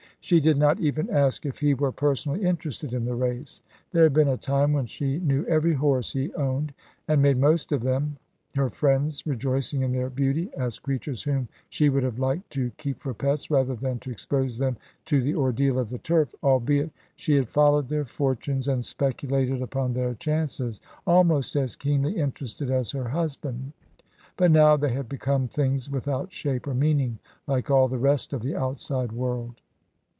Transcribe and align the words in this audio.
She 0.23 0.39
did 0.39 0.55
not 0.59 0.79
even 0.79 1.09
ask 1.09 1.47
if 1.47 1.59
he 1.59 1.73
were 1.73 1.91
personally 1.91 2.45
interested 2.45 2.93
in 2.93 3.05
the 3.05 3.15
race. 3.15 3.63
There 3.91 4.03
had 4.03 4.13
been 4.13 4.27
a 4.27 4.37
time 4.37 4.71
when 4.71 4.85
she 4.85 5.17
knew 5.17 5.43
every 5.47 5.73
horse 5.73 6.13
he 6.13 6.31
owned, 6.35 6.75
and 7.07 7.23
made 7.23 7.37
most 7.39 7.71
of 7.71 7.81
them 7.81 8.17
her 8.55 8.69
friends, 8.69 9.25
rejoicing 9.25 9.81
in 9.81 9.91
their 9.93 10.11
beauty 10.11 10.51
as 10.55 10.77
creatures 10.77 11.23
whom 11.23 11.49
she 11.69 11.89
would 11.89 12.03
have 12.03 12.19
liked 12.19 12.51
to 12.51 12.69
keep 12.77 12.99
for 12.99 13.15
pets, 13.15 13.49
rather 13.49 13.75
than 13.75 13.97
to 14.01 14.11
expose 14.11 14.59
them 14.59 14.77
to 15.05 15.21
the 15.21 15.35
ordeal 15.35 15.79
of 15.79 15.89
the 15.89 15.97
turf; 15.97 16.33
albeit 16.43 16.91
she 17.15 17.33
had 17.35 17.49
followed 17.49 17.89
their 17.89 18.05
fortunes, 18.05 18.67
and 18.67 18.85
speculated 18.85 19.59
upon 19.59 19.91
their 19.91 20.13
chances, 20.13 20.79
almost 21.07 21.55
as 21.55 21.75
keenly 21.75 22.15
interested 22.17 22.69
as 22.69 22.91
her 22.91 23.09
husband. 23.09 23.73
But 24.37 24.51
now 24.51 24.77
they 24.77 24.93
had 24.93 25.09
become 25.09 25.47
things 25.47 25.89
without 25.89 26.31
shape 26.31 26.67
or 26.67 26.75
meaning, 26.75 27.17
like 27.47 27.71
all 27.71 27.87
the 27.87 27.97
rest 27.97 28.33
of 28.33 28.43
the 28.43 28.55
outside 28.55 29.11
world. 29.11 29.59